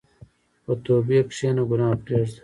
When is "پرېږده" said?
2.03-2.39